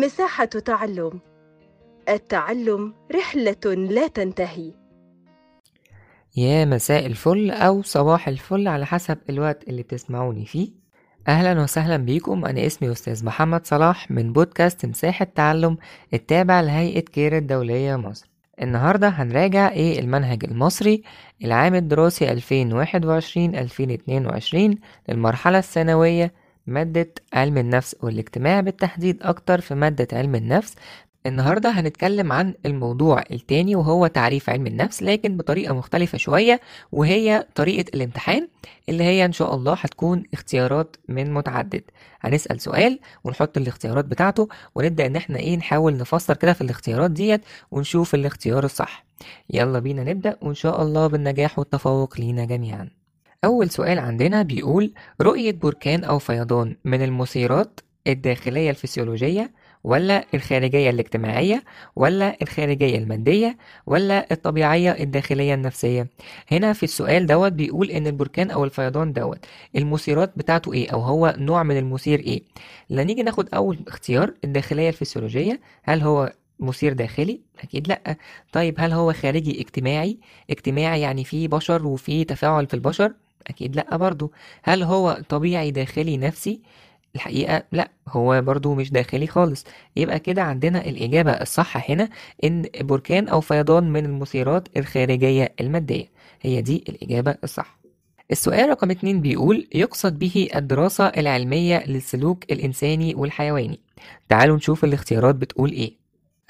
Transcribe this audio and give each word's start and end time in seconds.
مساحة 0.00 0.44
تعلم. 0.44 1.20
التعلم 2.08 2.94
رحلة 3.14 3.74
لا 3.74 4.06
تنتهي. 4.06 4.72
يا 6.36 6.64
مساء 6.64 7.06
الفل 7.06 7.50
أو 7.50 7.82
صباح 7.82 8.28
الفل 8.28 8.68
على 8.68 8.86
حسب 8.86 9.18
الوقت 9.30 9.68
اللي 9.68 9.82
بتسمعوني 9.82 10.46
فيه. 10.46 10.70
أهلا 11.28 11.62
وسهلا 11.62 11.96
بيكم. 11.96 12.44
أنا 12.44 12.66
اسمي 12.66 12.92
أستاذ 12.92 13.24
محمد 13.24 13.66
صلاح 13.66 14.10
من 14.10 14.32
بودكاست 14.32 14.86
مساحة 14.86 15.24
تعلم 15.24 15.76
التابع 16.14 16.60
لهيئة 16.60 17.00
كير 17.00 17.36
الدولية 17.36 17.96
مصر. 17.96 18.30
النهاردة 18.62 19.08
هنراجع 19.08 19.70
إيه 19.70 20.00
المنهج 20.00 20.44
المصري 20.44 21.02
العام 21.44 21.74
الدراسي 21.74 22.26
2021-2022 22.26 24.78
للمرحلة 25.08 25.58
الثانوية 25.58 26.45
مادة 26.66 27.08
علم 27.32 27.58
النفس 27.58 27.96
والاجتماع 28.02 28.60
بالتحديد 28.60 29.22
أكتر 29.22 29.60
في 29.60 29.74
مادة 29.74 30.08
علم 30.12 30.34
النفس. 30.34 30.74
النهاردة 31.26 31.70
هنتكلم 31.70 32.32
عن 32.32 32.54
الموضوع 32.66 33.22
التاني 33.30 33.76
وهو 33.76 34.06
تعريف 34.06 34.50
علم 34.50 34.66
النفس 34.66 35.02
لكن 35.02 35.36
بطريقة 35.36 35.74
مختلفة 35.74 36.18
شوية 36.18 36.60
وهي 36.92 37.46
طريقة 37.54 37.88
الامتحان 37.94 38.48
اللي 38.88 39.04
هي 39.04 39.24
إن 39.24 39.32
شاء 39.32 39.54
الله 39.54 39.72
هتكون 39.74 40.22
اختيارات 40.34 40.96
من 41.08 41.34
متعدد. 41.34 41.82
هنسأل 42.20 42.60
سؤال 42.60 42.98
ونحط 43.24 43.56
الاختيارات 43.56 44.04
بتاعته 44.04 44.48
ونبدأ 44.74 45.06
إن 45.06 45.16
إحنا 45.16 45.38
إيه 45.38 45.56
نحاول 45.56 45.96
نفسر 45.96 46.36
كده 46.36 46.52
في 46.52 46.60
الاختيارات 46.60 47.10
ديت 47.10 47.40
ونشوف 47.70 48.14
الاختيار 48.14 48.64
الصح. 48.64 49.04
يلا 49.50 49.78
بينا 49.78 50.04
نبدأ 50.04 50.36
وإن 50.42 50.54
شاء 50.54 50.82
الله 50.82 51.06
بالنجاح 51.06 51.58
والتفوق 51.58 52.20
لينا 52.20 52.44
جميعا. 52.44 53.05
أول 53.44 53.70
سؤال 53.70 53.98
عندنا 53.98 54.42
بيقول 54.42 54.92
رؤية 55.20 55.52
بركان 55.52 56.04
أو 56.04 56.18
فيضان 56.18 56.76
من 56.84 57.02
المثيرات 57.02 57.80
الداخلية 58.06 58.70
الفسيولوجية 58.70 59.52
ولا 59.84 60.24
الخارجية 60.34 60.90
الاجتماعية 60.90 61.64
ولا 61.96 62.36
الخارجية 62.42 62.98
المادية 62.98 63.56
ولا 63.86 64.32
الطبيعية 64.32 64.90
الداخلية 64.90 65.54
النفسية؟ 65.54 66.08
هنا 66.50 66.72
في 66.72 66.82
السؤال 66.82 67.26
دوت 67.26 67.52
بيقول 67.52 67.90
إن 67.90 68.06
البركان 68.06 68.50
أو 68.50 68.64
الفيضان 68.64 69.12
دوت 69.12 69.44
المثيرات 69.76 70.32
بتاعته 70.38 70.72
إيه 70.72 70.90
أو 70.90 71.00
هو 71.00 71.34
نوع 71.38 71.62
من 71.62 71.76
المثير 71.78 72.20
إيه؟ 72.20 72.42
لا 72.90 73.04
نيجي 73.04 73.22
ناخد 73.22 73.48
أول 73.54 73.78
اختيار 73.88 74.34
الداخلية 74.44 74.88
الفسيولوجية. 74.88 75.60
هل 75.82 76.00
هو 76.02 76.32
مثير 76.60 76.92
داخلي؟ 76.92 77.40
أكيد 77.62 77.88
لأ. 77.88 78.16
طيب 78.52 78.74
هل 78.78 78.92
هو 78.92 79.12
خارجي 79.12 79.60
اجتماعي؟ 79.60 80.18
اجتماعي 80.50 81.00
يعني 81.00 81.24
في 81.24 81.48
بشر 81.48 81.86
وفي 81.86 82.24
تفاعل 82.24 82.66
في 82.66 82.74
البشر؟ 82.74 83.12
أكيد. 83.46 83.76
لأ 83.76 83.96
برضو 83.96 84.32
هل 84.62 84.82
هو 84.82 85.18
طبيعي 85.28 85.70
داخلي 85.70 86.16
نفسي؟ 86.16 86.60
الحقيقة 87.14 87.62
لأ 87.72 87.90
هو 88.08 88.42
برضو 88.42 88.74
مش 88.74 88.90
داخلي 88.90 89.26
خالص. 89.26 89.64
يبقى 89.96 90.18
كده 90.18 90.42
عندنا 90.42 90.86
الإجابة 90.86 91.30
الصح 91.30 91.90
هنا 91.90 92.08
إن 92.44 92.64
بركان 92.80 93.28
أو 93.28 93.40
فيضان 93.40 93.92
من 93.92 94.04
المثيرات 94.04 94.68
الخارجية 94.76 95.52
المادية. 95.60 96.06
هي 96.42 96.62
دي 96.62 96.84
الإجابة 96.88 97.34
الصح. 97.44 97.78
السؤال 98.30 98.68
رقم 98.70 98.90
اتنين 98.90 99.20
بيقول 99.20 99.68
يقصد 99.74 100.18
به 100.18 100.48
الدراسة 100.56 101.06
العلمية 101.06 101.86
للسلوك 101.86 102.44
الإنساني 102.52 103.14
والحيواني. 103.14 103.80
تعالوا 104.28 104.56
نشوف 104.56 104.84
الاختيارات 104.84 105.34
بتقول 105.34 105.70
إيه. 105.72 105.92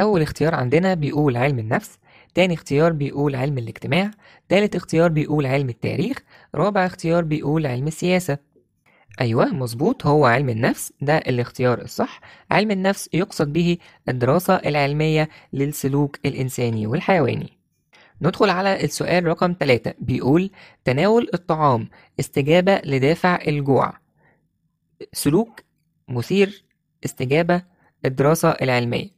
أول 0.00 0.22
اختيار 0.22 0.54
عندنا 0.54 0.94
بيقول 0.94 1.36
علم 1.36 1.58
النفس. 1.58 1.98
تاني 2.36 2.54
اختيار 2.54 2.92
بيقول 2.92 3.36
علم 3.36 3.58
الاجتماع 3.58 4.10
تالت 4.48 4.76
اختيار 4.76 5.08
بيقول 5.08 5.46
علم 5.46 5.68
التاريخ 5.68 6.18
رابع 6.54 6.86
اختيار 6.86 7.24
بيقول 7.24 7.66
علم 7.66 7.86
السياسة. 7.86 8.38
أيوة 9.20 9.46
مظبوط 9.54 10.06
هو 10.06 10.26
علم 10.26 10.48
النفس 10.48 10.92
ده 11.00 11.16
الاختيار 11.18 11.82
الصح. 11.82 12.20
علم 12.50 12.70
النفس 12.70 13.08
يقصد 13.12 13.52
به 13.52 13.78
الدراسة 14.08 14.54
العلمية 14.54 15.28
للسلوك 15.52 16.18
الإنساني 16.26 16.86
والحيواني. 16.86 17.58
ندخل 18.22 18.50
على 18.50 18.84
السؤال 18.84 19.24
رقم 19.24 19.54
3 19.60 19.94
بيقول 19.98 20.50
تناول 20.84 21.30
الطعام 21.34 21.88
استجابة 22.20 22.80
لدافع 22.84 23.38
الجوع. 23.46 23.92
سلوك 25.12 25.60
مثير 26.08 26.64
استجابة 27.04 27.62
الدراسة 28.04 28.48
العلمية. 28.50 29.15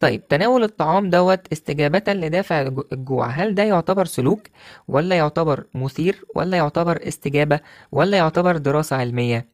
طيب 0.00 0.28
تناول 0.28 0.62
الطعام 0.64 1.10
دوت 1.10 1.52
استجابة 1.52 2.12
لدافع 2.12 2.60
الجوع. 2.92 3.26
هل 3.28 3.54
ده 3.54 3.62
يعتبر 3.62 4.04
سلوك 4.04 4.42
ولا 4.88 5.16
يعتبر 5.16 5.66
مثير 5.74 6.24
ولا 6.36 6.56
يعتبر 6.56 7.08
استجابة 7.08 7.60
ولا 7.92 8.16
يعتبر 8.16 8.56
دراسة 8.56 8.96
علمية؟ 8.96 9.48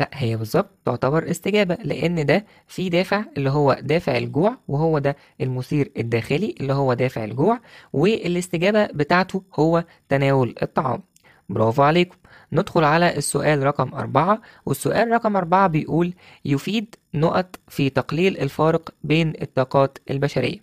لا 0.00 0.10
هي 0.14 0.36
بالظبط 0.36 0.70
تعتبر 0.84 1.30
استجابة 1.30 1.74
لأن 1.84 2.26
ده 2.26 2.46
في 2.68 2.88
دافع 2.88 3.24
اللي 3.36 3.50
هو 3.50 3.78
دافع 3.82 4.16
الجوع 4.18 4.58
وهو 4.68 4.98
ده 4.98 5.16
المثير 5.40 5.92
الداخلي 5.98 6.54
اللي 6.60 6.72
هو 6.72 6.94
دافع 6.94 7.24
الجوع 7.24 7.60
والاستجابة 7.92 8.86
بتاعته 8.86 9.44
هو 9.60 9.84
تناول 10.08 10.54
الطعام. 10.62 11.02
برافو 11.48 11.82
عليكم. 11.82 12.17
ندخل 12.52 12.84
على 12.84 13.16
السؤال 13.16 13.62
رقم 13.62 13.94
أربعة 13.94 14.42
والسؤال 14.66 15.10
رقم 15.10 15.36
أربعة 15.36 15.66
بيقول 15.66 16.14
يفيد 16.44 16.94
نقط 17.14 17.56
في 17.68 17.90
تقليل 17.90 18.38
الفارق 18.38 18.94
بين 19.04 19.32
الطاقات 19.42 19.98
البشرية. 20.10 20.58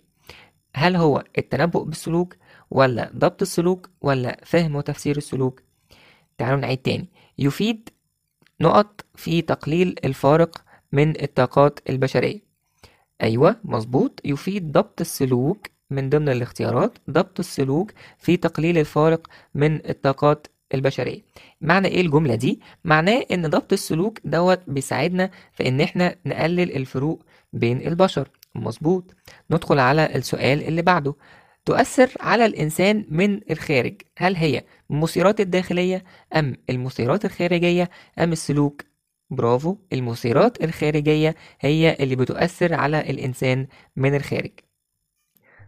هل 0.74 0.96
هو 0.96 1.24
التنبؤ 1.38 1.84
بالسلوك 1.84 2.36
ولا 2.70 3.10
ضبط 3.16 3.42
السلوك 3.42 3.90
ولا 4.00 4.40
فهم 4.44 4.76
وتفسير 4.76 5.16
السلوك؟ 5.16 5.62
تعالوا 6.38 6.60
نعيد 6.60 6.78
تاني. 6.78 7.08
يفيد 7.38 7.88
نقط 8.60 9.04
في 9.14 9.42
تقليل 9.42 9.96
الفارق 10.04 10.64
من 10.92 11.22
الطاقات 11.22 11.80
البشرية. 11.90 12.40
أيوة 13.22 13.56
مظبوط. 13.64 14.20
يفيد 14.24 14.72
ضبط 14.72 15.00
السلوك 15.00 15.66
من 15.90 16.10
ضمن 16.10 16.28
الاختيارات 16.28 16.98
ضبط 17.10 17.38
السلوك 17.38 17.92
في 18.18 18.36
تقليل 18.36 18.78
الفارق 18.78 19.26
من 19.54 19.88
الطاقات 19.90 20.46
البشرية. 20.74 21.20
معنى 21.60 21.88
إيه 21.88 22.00
الجملة 22.00 22.34
دي؟ 22.34 22.60
معناه 22.84 23.24
إن 23.30 23.46
ضبط 23.46 23.72
السلوك 23.72 24.18
دوت 24.24 24.60
بيساعدنا 24.66 25.30
في 25.52 25.68
إن 25.68 25.80
إحنا 25.80 26.16
نقلل 26.26 26.76
الفروق 26.76 27.22
بين 27.52 27.86
البشر. 27.86 28.28
مظبوط. 28.54 29.14
ندخل 29.50 29.78
على 29.78 30.16
السؤال 30.16 30.62
اللي 30.62 30.82
بعده. 30.82 31.14
تؤثر 31.64 32.10
على 32.20 32.46
الإنسان 32.46 33.04
من 33.08 33.40
الخارج. 33.50 33.94
هل 34.18 34.36
هي 34.36 34.64
المثيرات 34.90 35.40
الداخلية 35.40 36.04
أم 36.36 36.56
المثيرات 36.70 37.24
الخارجية 37.24 37.90
أم 38.18 38.32
السلوك؟ 38.32 38.82
برافو. 39.30 39.76
المثيرات 39.92 40.64
الخارجية 40.64 41.34
هي 41.60 41.96
اللي 42.00 42.16
بتؤثر 42.16 42.74
على 42.74 43.00
الإنسان 43.00 43.66
من 43.96 44.14
الخارج. 44.14 44.52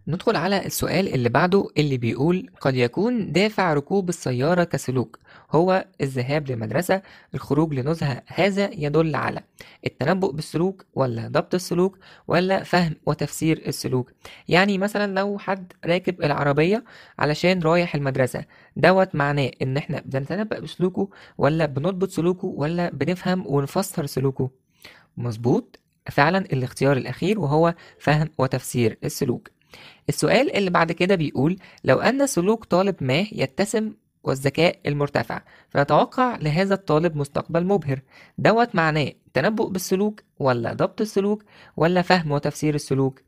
ندخل 0.09 0.37
على 0.37 0.67
السؤال 0.67 1.15
اللي 1.15 1.29
بعده 1.29 1.69
اللي 1.79 1.97
بيقول 1.97 2.51
قد 2.61 2.75
يكون 2.75 3.33
دافع 3.33 3.75
ركوب 3.75 4.09
السيارة 4.09 4.65
كسلوك 4.65 5.19
هو 5.51 5.85
الذهاب 6.01 6.51
للمدرسة 6.51 7.03
الخروج 7.35 7.75
لنزهة 7.75 8.23
هذا 8.27 8.71
يدل 8.75 9.15
على 9.17 9.41
التنبؤ 9.87 10.33
بالسلوك 10.33 10.87
ولا 10.95 11.29
ضبط 11.29 11.55
السلوك 11.55 11.99
ولا 12.29 12.63
فهم 12.63 12.95
وتفسير 13.07 13.63
السلوك؟ 13.67 14.13
يعني 14.49 14.79
مثلا 14.79 15.15
لو 15.21 15.39
حد 15.39 15.73
راكب 15.85 16.23
العربية 16.23 16.85
علشان 17.19 17.63
رايح 17.63 17.95
المدرسة 17.95 18.45
دوت 18.77 19.15
معناه 19.15 19.51
إن 19.63 19.77
إحنا 19.77 20.03
بنتنبأ 20.07 20.59
بسلوكه 20.61 21.09
ولا 21.39 21.67
بنضبط 21.67 22.11
سلوكه 22.11 22.47
ولا 22.49 22.91
بنفهم 22.91 23.45
ونفسر 23.47 24.07
سلوكه؟ 24.07 24.51
مظبوط 25.17 25.79
فعلا 26.11 26.39
الاختيار 26.39 26.97
الأخير 26.97 27.41
وهو 27.41 27.75
فهم 27.99 28.29
وتفسير 28.39 28.99
السلوك. 29.05 29.58
السؤال 30.09 30.57
اللي 30.57 30.71
بعد 30.71 30.93
كده 30.93 31.15
بيقول 31.15 31.57
لو 31.85 31.99
أن 32.01 32.27
سلوك 32.27 32.65
طالب 32.65 32.97
ما 33.01 33.27
يتسم 33.33 33.93
والذكاء 34.23 34.79
المرتفع 34.87 35.43
فنتوقع 35.69 36.37
لهذا 36.37 36.75
الطالب 36.75 37.17
مستقبل 37.17 37.65
مبهر. 37.65 38.01
دوت 38.39 38.75
معناه 38.75 39.13
تنبؤ 39.35 39.69
بالسلوك 39.69 40.23
ولا 40.39 40.73
ضبط 40.73 41.01
السلوك 41.01 41.45
ولا 41.77 42.03
فهم 42.03 42.33
وتفسير 42.33 42.75
السلوك؟ 42.75 43.23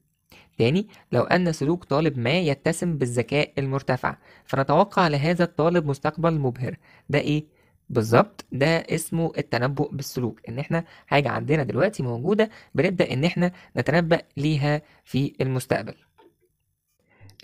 تاني 0.59 0.89
لو 1.13 1.23
أن 1.23 1.53
سلوك 1.53 1.85
طالب 1.85 2.19
ما 2.19 2.39
يتسم 2.39 2.99
بالذكاء 2.99 3.53
المرتفع 3.59 4.17
فنتوقع 4.47 5.09
لهذا 5.09 5.45
الطالب 5.45 5.87
مستقبل 5.87 6.39
مبهر. 6.39 6.77
ده 7.09 7.19
إيه؟ 7.19 7.45
بالظبط 7.89 8.45
ده 8.53 8.77
اسمه 8.77 9.33
التنبؤ 9.39 9.91
بالسلوك. 9.95 10.41
إن 10.49 10.59
إحنا 10.59 10.85
حاجة 11.07 11.29
عندنا 11.29 11.63
دلوقتي 11.63 12.03
موجودة 12.03 12.51
بنبدأ 12.75 13.13
إن 13.13 13.25
إحنا 13.25 13.53
نتنبأ 13.77 14.23
ليها 14.37 14.83
في 15.05 15.33
المستقبل. 15.41 15.95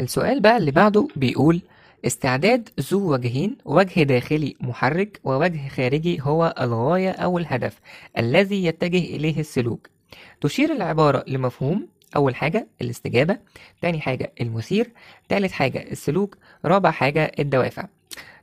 السؤال 0.01 0.41
بقى 0.41 0.57
اللي 0.57 0.71
بعده 0.71 1.09
بيقول 1.17 1.63
استعداد 2.07 2.69
ذو 2.81 3.13
وجهين 3.13 3.57
وجه 3.65 4.03
داخلي 4.03 4.55
محرك 4.61 5.21
ووجه 5.25 5.69
خارجي 5.69 6.19
هو 6.23 6.55
الغاية 6.61 7.11
أو 7.11 7.39
الهدف 7.39 7.81
الذي 8.19 8.65
يتجه 8.65 8.99
إليه 8.99 9.41
السلوك. 9.41 9.89
تشير 10.41 10.73
العبارة 10.73 11.25
لمفهوم 11.29 11.89
أول 12.17 12.35
حاجة 12.35 12.67
الاستجابة 12.83 13.39
تاني 13.83 14.01
حاجة 14.01 14.33
المثير 14.41 14.91
تالت 15.29 15.53
حاجة 15.53 15.91
السلوك 15.91 16.37
رابع 16.65 16.91
حاجة 16.91 17.33
الدوافع. 17.39 17.87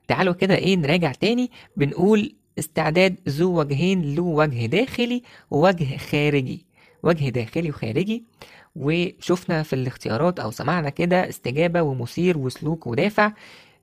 تعالوا 0.08 0.34
كده 0.34 0.56
إيه 0.56 0.76
نراجع 0.76 1.12
تاني 1.12 1.52
بنقول 1.78 2.36
استعداد 2.60 3.16
ذو 3.30 3.60
وجهين 3.60 4.16
له 4.16 4.24
وجه 4.24 4.66
داخلي 4.66 5.24
ووجه 5.52 5.98
خارجي. 5.98 6.66
وجه 7.04 7.30
داخلي 7.30 7.70
وخارجي 7.70 8.24
وشفنا 8.76 9.64
في 9.64 9.74
الاختيارات 9.74 10.40
أو 10.40 10.52
سمعنا 10.52 10.90
كده 10.90 11.30
استجابة 11.30 11.82
ومثير 11.82 12.38
وسلوك 12.38 12.88
ودافع 12.88 13.32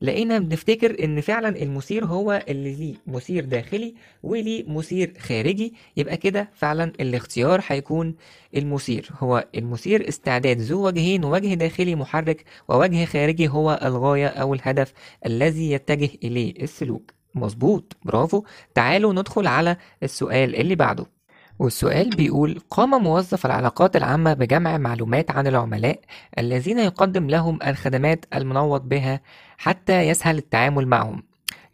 لقينا 0.03 0.39
بنفتكر 0.39 1.05
إن 1.05 1.21
فعلا 1.21 1.63
المثير 1.63 2.05
هو 2.05 2.45
اللي 2.49 2.75
ليه 2.75 2.95
مثير 3.07 3.45
داخلي 3.45 3.95
وليه 4.23 4.65
مثير 4.69 5.15
خارجي 5.19 5.75
يبقى 5.97 6.17
كده 6.17 6.51
فعلا 6.55 6.93
الاختيار 7.01 7.61
هيكون 7.67 8.15
المثير. 8.57 9.11
هو 9.19 9.47
المثير 9.55 10.09
استعداد 10.09 10.61
ذو 10.61 10.87
وجهين 10.87 11.25
وجه 11.25 11.55
داخلي 11.55 11.95
محرك 11.95 12.45
ووجه 12.69 13.05
خارجي 13.05 13.49
هو 13.49 13.81
الغاية 13.83 14.27
أو 14.27 14.55
الهدف 14.55 14.93
الذي 15.27 15.71
يتجه 15.71 16.11
إليه 16.25 16.63
السلوك. 16.63 17.11
مظبوط. 17.35 17.97
برافو. 18.05 18.45
تعالوا 18.75 19.13
ندخل 19.13 19.47
على 19.47 19.77
السؤال 20.03 20.57
اللي 20.57 20.75
بعده. 20.75 21.20
والسؤال 21.61 22.11
بيقول 22.11 22.61
قام 22.71 22.91
موظف 22.91 23.47
العلاقات 23.47 23.97
العامة 23.97 24.33
بجمع 24.33 24.79
معلومات 24.79 25.31
عن 25.31 25.47
العملاء 25.47 26.01
الذين 26.39 26.79
يقدم 26.79 27.31
لهم 27.31 27.59
الخدمات 27.67 28.25
المنوط 28.35 28.81
بها 28.81 29.21
حتى 29.59 30.03
يسهل 30.03 30.39
التعامل 30.39 30.89
معهم. 30.89 31.23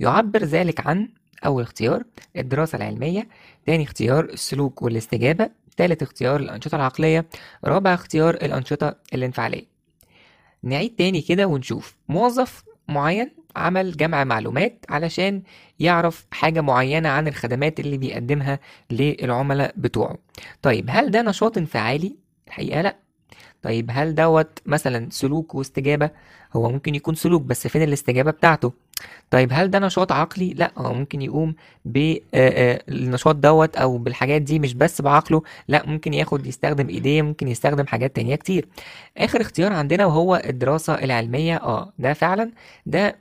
يعبر 0.01 0.45
ذلك 0.45 0.87
عن 0.87 1.09
أول 1.47 1.63
اختيار 1.63 2.03
الدراسة 2.37 2.77
العلمية 2.77 3.29
تاني 3.67 3.85
اختيار 3.85 4.25
السلوك 4.25 4.83
والاستجابة 4.83 5.51
تالت 5.77 6.03
اختيار 6.03 6.41
الأنشطة 6.41 6.77
العقلية 6.77 7.27
رابع 7.65 7.95
اختيار 7.95 8.35
الأنشطة 8.35 8.97
الانفعالية. 9.15 9.67
نعيد 10.63 10.95
تاني 10.97 11.21
كده 11.21 11.47
ونشوف 11.47 11.97
موظف 12.09 12.65
معين 12.89 13.31
عمل 13.57 13.97
جمع 13.97 14.25
معلومات 14.25 14.85
علشان 14.89 15.43
يعرف 15.81 16.27
حاجة 16.31 16.61
معينة 16.61 17.09
عن 17.09 17.29
الخدمات 17.29 17.81
اللي 17.81 17.99
بيقدمها 17.99 18.59
للعملاء 18.91 19.75
بتوعه 19.77 20.19
طيب 20.63 20.87
هل 20.89 21.11
ده 21.11 21.23
نشاط 21.23 21.59
انفعالي؟ 21.59 22.17
الحقيقة 22.49 22.81
لأ 22.81 22.97
طيب 23.63 23.91
هل 23.93 24.15
دوت 24.15 24.59
مثلا 24.67 25.09
سلوك 25.11 25.55
واستجابة؟ 25.55 26.11
هو 26.57 26.71
ممكن 26.71 26.95
يكون 26.95 27.15
سلوك 27.15 27.43
بس 27.43 27.67
فين 27.67 27.83
الاستجابة 27.83 28.31
بتاعته؟ 28.31 28.73
طيب 29.31 29.49
هل 29.53 29.71
ده 29.71 29.79
نشاط 29.79 30.13
عقلي؟ 30.13 30.55
لا 30.55 30.73
هو 30.79 30.95
ممكن 30.95 31.23
يقوم 31.23 31.55
بالنشاط 31.85 33.37
دوت 33.37 33.77
أو 33.77 33.99
بالحاجات 33.99 34.43
دي 34.43 34.59
مش 34.59 34.75
بس 34.75 35.03
بعقله 35.03 35.43
لا 35.69 35.87
ممكن 35.87 36.15
ياخد 36.15 36.47
يستخدم 36.47 36.89
إيديه 36.89 37.23
ممكن 37.23 37.49
يستخدم 37.49 37.87
حاجات 37.87 38.17
تانية 38.17 38.37
كتير 38.37 38.69
آخر 39.19 39.41
اختيار 39.41 39.73
عندنا 39.73 40.07
وهو 40.07 40.43
الدراسة 40.45 40.95
العلمية 40.95 41.57
آه 41.57 41.93
ده 41.99 42.13
فعلا 42.13 42.51
ده 42.87 43.17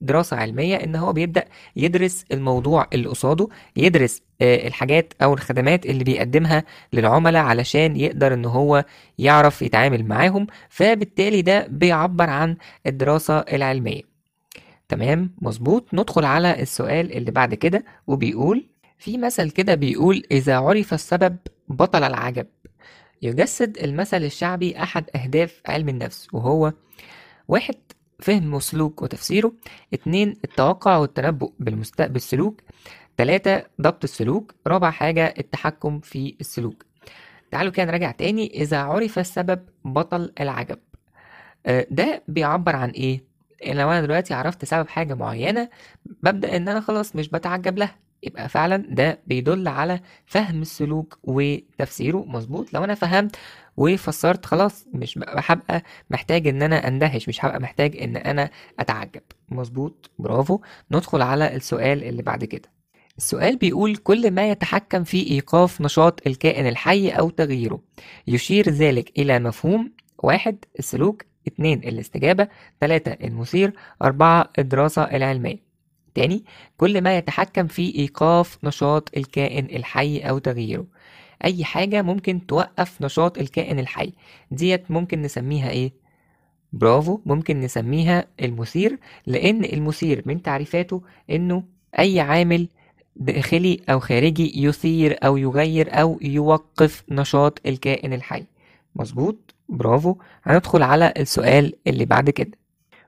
دراسة 0.00 0.36
علمية 0.36 0.76
إن 0.76 0.96
هو 0.96 1.12
بيبدأ 1.12 1.44
يدرس 1.76 2.24
الموضوع 2.32 2.86
اللي 2.92 3.08
قصاده 3.08 3.48
يدرس 3.76 4.22
آه، 4.42 4.66
الحاجات 4.68 5.14
أو 5.22 5.34
الخدمات 5.34 5.86
اللي 5.86 6.04
بيقدمها 6.04 6.64
للعملاء 6.92 7.42
علشان 7.42 7.96
يقدر 7.96 8.34
إن 8.34 8.44
هو 8.44 8.84
يعرف 9.18 9.62
يتعامل 9.62 10.04
معاهم 10.04 10.46
فبالتالي 10.68 11.42
ده 11.42 11.66
بيعبر 11.66 12.30
عن 12.30 12.56
الدراسة 12.86 13.38
العلمية. 13.38 14.02
تمام؟ 14.88 15.34
مظبوط. 15.42 15.94
ندخل 15.94 16.24
على 16.24 16.62
السؤال 16.62 17.12
اللي 17.12 17.30
بعد 17.30 17.54
كده 17.54 17.84
وبيقول 18.06 18.66
في 18.98 19.18
مثل 19.18 19.50
كده 19.50 19.74
بيقول 19.74 20.22
إذا 20.30 20.56
عرف 20.56 20.94
السبب 20.94 21.36
بطل 21.68 22.02
العجب. 22.04 22.46
يجسد 23.22 23.78
المثل 23.78 24.24
الشعبي 24.24 24.82
أحد 24.82 25.04
أهداف 25.16 25.60
علم 25.66 25.88
النفس 25.88 26.28
وهو 26.32 26.72
واحد 27.48 27.74
فهم 28.22 28.54
وسلوك 28.54 29.02
وتفسيره 29.02 29.52
اتنين 29.94 30.36
التوقع 30.44 30.96
والتنبؤ 30.96 31.52
بالمست... 31.58 32.02
بالسلوك 32.02 32.60
تلاتة 33.16 33.62
ضبط 33.80 34.04
السلوك 34.04 34.54
رابع 34.66 34.90
حاجة 34.90 35.34
التحكم 35.38 36.00
في 36.00 36.36
السلوك. 36.40 36.84
تعالوا 37.50 37.72
كده 37.72 37.84
نراجع 37.86 38.10
تاني 38.10 38.62
إذا 38.62 38.78
عرف 38.78 39.18
السبب 39.18 39.60
بطل 39.84 40.32
العجب. 40.40 40.78
آه، 41.66 41.86
ده 41.90 42.22
بيعبر 42.28 42.76
عن 42.76 42.90
إيه؟ 42.90 43.24
لو 43.66 43.90
أنا 43.90 44.00
دلوقتي 44.00 44.34
عرفت 44.34 44.64
سبب 44.64 44.88
حاجة 44.88 45.14
معينة 45.14 45.68
ببدأ 46.22 46.56
إن 46.56 46.68
أنا 46.68 46.80
خلاص 46.80 47.16
مش 47.16 47.28
بتعجب 47.28 47.78
لها. 47.78 47.96
يبقى 48.22 48.48
فعلا 48.48 48.76
ده 48.76 49.18
بيدل 49.26 49.68
على 49.68 50.00
فهم 50.26 50.62
السلوك 50.62 51.18
وتفسيره. 51.22 52.24
مظبوط؟ 52.28 52.74
لو 52.74 52.84
أنا 52.84 52.94
فهمت 52.94 53.36
وفسرت 53.76 54.46
خلاص 54.46 54.86
مش 54.94 55.18
بقى- 55.18 55.24
هبقى 55.36 55.82
محتاج 56.10 56.48
إن 56.48 56.62
أنا 56.62 56.88
أندهش 56.88 57.28
مش 57.28 57.44
هبقى 57.44 57.60
محتاج 57.60 57.96
إن 57.96 58.16
أنا 58.16 58.50
أتعجب. 58.80 59.22
مظبوط 59.48 60.10
برافو. 60.18 60.60
ندخل 60.92 61.22
على 61.22 61.56
السؤال 61.56 62.04
اللي 62.04 62.22
بعد 62.22 62.44
كده. 62.44 62.68
السؤال 63.18 63.56
بيقول 63.56 63.96
كل 63.96 64.30
ما 64.30 64.50
يتحكم 64.50 65.04
في 65.04 65.30
إيقاف 65.30 65.80
نشاط 65.80 66.26
الكائن 66.26 66.66
الحي 66.66 67.08
أو 67.08 67.30
تغييره 67.30 67.80
يشير 68.26 68.70
ذلك 68.70 69.18
إلى 69.18 69.38
مفهوم 69.38 69.92
واحد 70.18 70.56
السلوك 70.78 71.24
اتنين 71.46 71.78
الاستجابة 71.78 72.48
تلاتة 72.80 73.12
المثير 73.26 73.72
أربعة 74.02 74.50
الدراسة 74.58 75.02
العلمية. 75.02 75.70
تاني 76.14 76.44
كل 76.76 77.00
ما 77.00 77.16
يتحكم 77.18 77.66
في 77.66 77.94
إيقاف 77.98 78.58
نشاط 78.64 79.10
الكائن 79.16 79.64
الحي 79.76 80.18
أو 80.18 80.38
تغييره. 80.38 80.86
أي 81.44 81.64
حاجة 81.64 82.02
ممكن 82.02 82.46
توقف 82.46 83.02
نشاط 83.02 83.38
الكائن 83.38 83.78
الحي. 83.78 84.12
ديت 84.50 84.90
ممكن 84.90 85.22
نسميها 85.22 85.70
إيه؟ 85.70 85.92
برافو 86.72 87.20
ممكن 87.26 87.60
نسميها 87.60 88.26
المثير 88.40 88.98
لأن 89.26 89.64
المثير 89.64 90.22
من 90.26 90.42
تعريفاته 90.42 91.02
إنه 91.30 91.62
أي 91.98 92.20
عامل 92.20 92.68
داخلي 93.16 93.80
أو 93.88 94.00
خارجي 94.00 94.64
يثير 94.64 95.18
أو 95.24 95.36
يغير 95.36 96.00
أو 96.00 96.18
يوقف 96.22 97.04
نشاط 97.08 97.60
الكائن 97.66 98.12
الحي. 98.12 98.44
مظبوط؟ 98.96 99.54
برافو. 99.68 100.16
هندخل 100.42 100.82
على 100.82 101.12
السؤال 101.16 101.74
اللي 101.86 102.04
بعد 102.04 102.30
كده. 102.30 102.60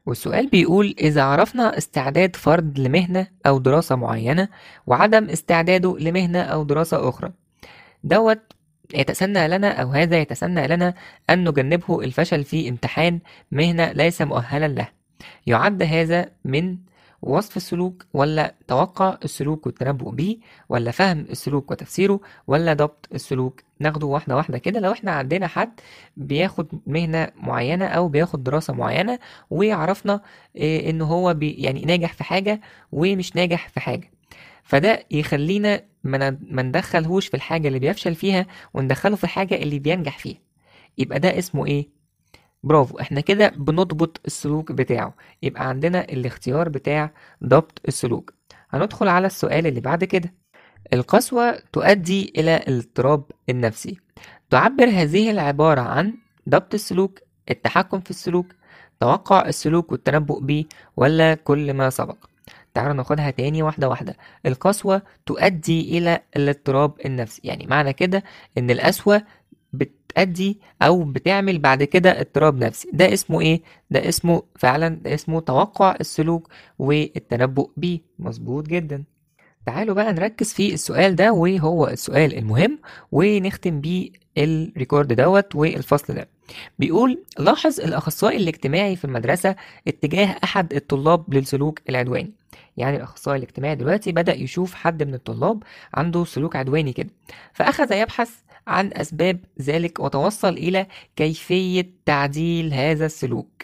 والسؤال 0.07 0.47
بيقول 0.47 0.95
إذا 1.01 1.23
عرفنا 1.23 1.79
استعداد 1.79 2.37
فرد 2.37 2.79
لمهنة 2.79 3.27
أو 3.47 3.59
دراسة 3.59 3.97
معينة 3.97 4.49
وعدم 4.87 5.25
استعداده 5.25 5.99
لمهنة 5.99 6.43
أو 6.43 6.65
دراسة 6.65 7.09
أخرى 7.09 7.33
دوت 8.05 8.41
يتسنى 8.95 9.49
لنا 9.49 9.83
أو 9.83 9.91
هذا 9.91 10.19
يتسنى 10.21 10.67
لنا 10.69 10.95
أن 11.31 11.49
نجنبه 11.49 12.01
الفشل 12.01 12.45
في 12.45 12.69
امتحان 12.69 13.21
مهنة 13.53 13.93
ليس 13.93 14.23
مؤهلا 14.23 14.69
له. 14.69 14.89
يعد 15.47 15.83
هذا 15.83 16.29
من 16.45 16.77
وصف 17.23 17.57
السلوك 17.57 18.07
ولا 18.15 18.55
توقع 18.69 19.19
السلوك 19.25 19.67
والتنبؤ 19.67 20.11
به 20.11 20.39
ولا 20.69 20.91
فهم 20.91 21.27
السلوك 21.31 21.71
وتفسيره 21.71 22.21
ولا 22.47 22.73
ضبط 22.75 23.09
السلوك. 23.15 23.61
ناخده 23.79 24.07
واحدة 24.07 24.37
واحدة 24.37 24.59
كده. 24.59 24.81
لو 24.81 24.93
إحنا 24.93 25.13
عندنا 25.13 25.47
حد 25.47 25.81
بياخد 26.17 26.67
مهنة 26.87 27.29
معينة 27.37 27.87
أو 27.87 28.09
بياخد 28.09 28.45
دراسة 28.45 28.73
معينة 28.73 29.19
وعرفنا 29.51 30.21
إيه 30.57 30.91
إن 30.91 31.03
هو 31.03 31.35
بي 31.35 31.51
يعني 31.51 31.85
ناجح 31.85 32.13
في 32.13 32.25
حاجة 32.25 32.61
ومش 32.93 33.37
ناجح 33.37 33.69
في 33.69 33.81
حاجة. 33.81 34.11
فده 34.65 35.07
يخلينا 35.11 35.83
ما 36.05 36.63
ندخلهوش 36.63 37.27
في 37.27 37.35
الحاجة 37.35 37.69
اللي 37.69 37.79
بيفشل 37.79 38.15
فيها 38.15 38.47
وندخله 38.75 39.17
في 39.17 39.25
الحاجة 39.25 39.55
اللي 39.55 39.79
بينجح 39.79 40.19
فيها. 40.19 40.39
يبقى 40.99 41.21
ده 41.21 41.39
اسمه 41.39 41.67
إيه؟ 41.67 41.89
برافو 42.63 42.99
إحنا 43.01 43.21
كده 43.21 43.49
بنضبط 43.49 44.21
السلوك 44.27 44.73
بتاعه. 44.73 45.15
يبقى 45.43 45.69
عندنا 45.69 46.05
الاختيار 46.05 46.69
بتاع 46.69 47.11
ضبط 47.45 47.81
السلوك. 47.89 48.35
هندخل 48.71 49.09
على 49.09 49.27
السؤال 49.27 49.67
اللي 49.67 49.81
بعد 49.81 50.05
كده. 50.05 50.35
القسوة 50.93 51.59
تؤدي 51.73 52.33
إلى 52.37 52.57
الاضطراب 52.57 53.25
النفسي. 53.49 53.97
تعبر 54.51 54.85
هذه 54.89 55.31
العبارة 55.31 55.81
عن 55.81 56.15
ضبط 56.49 56.75
السلوك 56.75 57.19
التحكم 57.51 58.01
في 58.01 58.11
السلوك 58.11 58.47
توقع 59.01 59.47
السلوك 59.49 59.93
والتنبؤ 59.93 60.41
به 60.41 60.65
ولا 60.97 61.35
كل 61.35 61.75
ما 61.75 61.91
سبق؟ 61.91 62.17
تعالوا 62.75 62.93
ناخدها 62.93 63.31
تاني 63.31 63.63
واحدة 63.63 63.89
واحدة. 63.89 64.17
القسوة 64.47 65.03
تؤدي 65.27 65.99
إلى 65.99 66.21
الاضطراب 66.37 66.93
النفسي. 67.07 67.41
يعني 67.45 67.67
معنى 67.67 67.93
كده 67.93 68.23
إن 68.59 68.71
القسوة 68.71 69.23
بتأدي 69.73 70.61
أو 70.83 71.05
بتعمل 71.05 71.59
بعد 71.59 71.83
كده 71.83 72.21
اضطراب 72.21 72.57
نفسي. 72.65 72.89
ده 72.93 73.13
اسمه 73.13 73.41
إيه؟ 73.41 73.63
ده 73.91 74.09
اسمه 74.09 74.43
فعلا 74.59 74.89
ده 74.89 75.15
اسمه 75.15 75.41
توقع 75.41 75.97
السلوك 76.01 76.49
والتنبؤ 76.79 77.71
بيه. 77.77 78.01
مظبوط 78.19 78.67
جدا. 78.67 79.05
تعالوا 79.67 79.95
بقى 79.95 80.13
نركز 80.13 80.53
في 80.53 80.75
السؤال 80.75 81.17
ده 81.17 81.33
وهو 81.33 81.89
السؤال 81.89 82.39
المهم 82.39 82.79
ونختم 83.13 83.81
بيه 83.81 84.11
الريكورد 84.39 85.13
دوت 85.13 85.55
والفصل 85.57 86.15
ده. 86.15 86.29
بيقول 86.79 87.23
لاحظ 87.39 87.81
الأخصائي 87.81 88.37
الاجتماعي 88.37 88.97
في 88.97 89.05
المدرسة 89.05 89.57
اتجاه 89.89 90.37
أحد 90.45 90.75
الطلاب 90.75 91.35
للسلوك 91.35 91.81
العدواني. 91.89 92.33
يعني 92.77 92.97
الأخصائي 92.97 93.39
الاجتماعي 93.39 93.75
دلوقتي 93.75 94.13
بدأ 94.13 94.35
يشوف 94.35 94.75
حد 94.75 95.03
من 95.03 95.15
الطلاب 95.15 95.63
عنده 95.95 96.25
سلوك 96.25 96.57
عدواني 96.57 96.93
كده. 96.93 97.11
فأخذ 97.53 97.93
يبحث 97.93 98.31
عن 98.67 98.91
أسباب 98.93 99.41
ذلك 99.63 100.01
وتوصل 100.01 100.53
إلى 100.53 100.87
كيفية 101.17 101.91
تعديل 102.07 102.75
هذا 102.75 103.07
السلوك. 103.07 103.63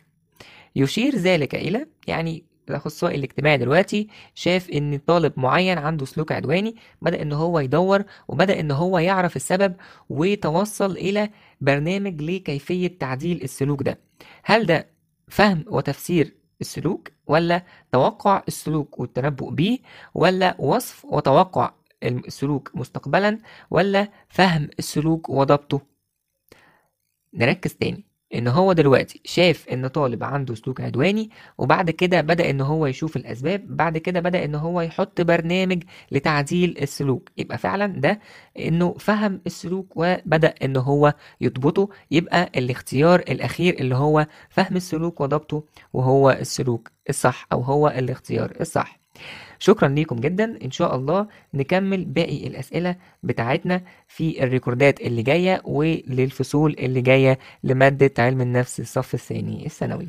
يشير 0.77 1.17
ذلك 1.17 1.55
إلى 1.55 1.87
يعني 2.07 2.45
الأخصائي 2.71 3.17
الاجتماعي 3.17 3.57
دلوقتي 3.59 4.09
شاف 4.35 4.71
إن 4.71 4.99
طالب 5.07 5.33
معين 5.37 5.79
عنده 5.79 6.07
سلوك 6.07 6.33
عدواني 6.33 6.77
بدأ 7.03 7.23
إن 7.23 7.33
هو 7.33 7.59
يدور 7.61 8.05
وبدأ 8.29 8.61
إن 8.61 8.71
هو 8.71 8.99
يعرف 8.99 9.37
السبب 9.37 9.75
وتوصل 10.09 10.91
إلى 10.91 11.31
برنامج 11.61 12.23
لكيفية 12.23 12.99
تعديل 12.99 13.43
السلوك 13.43 13.83
ده. 13.83 13.99
هل 14.45 14.67
ده 14.67 14.87
فهم 15.29 15.65
وتفسير 15.69 16.35
السلوك 16.61 17.09
ولا 17.27 17.63
توقع 17.93 18.43
السلوك 18.49 19.01
والتنبؤ 19.01 19.51
بيه 19.51 19.79
ولا 20.15 20.57
وصف 20.61 21.05
وتوقع 21.05 21.73
السلوك 22.03 22.71
مستقبلا 22.75 23.39
ولا 23.71 24.09
فهم 24.29 24.71
السلوك 24.79 25.29
وضبطه. 25.31 25.81
نركز 27.35 27.75
تاني. 27.75 28.08
إن 28.35 28.49
هو 28.49 28.73
دلوقتي 28.73 29.21
شاف 29.25 29.69
إن 29.69 29.87
طالب 29.87 30.25
عنده 30.25 30.55
سلوك 30.55 30.81
عدواني 30.81 31.31
وبعد 31.59 31.91
كده 31.91 32.21
بدأ 32.21 32.51
إن 32.51 32.61
هو 32.61 32.87
يشوف 32.87 33.17
الأسباب 33.17 33.77
بعد 33.77 33.99
كده 33.99 34.21
بدأ 34.21 34.45
إن 34.45 34.55
هو 34.55 34.81
يحط 34.81 35.21
برنامج 35.21 35.83
لتعديل 36.13 36.79
السلوك. 36.83 37.31
يبقى 37.39 37.59
فعلا 37.59 37.87
ده 37.87 38.21
إنه 38.59 38.93
فهم 38.99 39.41
السلوك 39.47 39.93
وبدأ 39.97 40.55
إن 40.65 40.77
هو 40.77 41.15
يضبطه 41.41 41.89
يبقى 42.11 42.51
الاختيار 42.57 43.21
الأخير 43.21 43.75
اللي 43.81 43.95
هو 43.95 44.27
فهم 44.51 44.77
السلوك 44.77 45.21
وضبطه 45.21 45.65
وهو 45.93 46.31
السلوك 46.31 46.91
الصح 47.09 47.47
أو 47.53 47.61
هو 47.63 47.89
الاختيار 47.89 48.53
الصح. 48.61 48.99
شكرا 49.59 49.89
ليكم 49.89 50.17
جدا. 50.17 50.59
إن 50.65 50.71
شاء 50.71 50.97
الله 50.97 51.29
نكمل 51.55 52.05
باقي 52.05 52.47
الأسئلة 52.47 52.97
بتاعتنا 53.23 53.83
في 54.09 54.43
الريكوردات 54.45 55.01
اللي 55.01 55.23
جاية 55.23 55.63
وللفصول 55.65 56.77
اللي 56.79 57.01
جاية 57.01 57.39
لمادة 57.65 58.11
علم 58.19 58.41
النفس 58.41 58.81
الصف 58.81 59.15
الثاني 59.15 59.67
الثانوي. 59.67 60.09